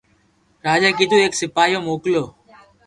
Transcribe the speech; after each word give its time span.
راجا 0.65 0.89
ڪنو 0.97 1.17
ايڪ 1.21 1.33
سپايو 1.41 1.79
موڪلي 1.87 2.21